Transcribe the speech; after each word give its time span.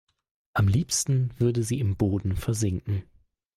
Am 0.55 0.67
liebsten 0.67 1.29
würde 1.39 1.61
sie 1.61 1.79
im 1.79 1.95
Boden 1.95 2.35
versinken. 2.35 3.03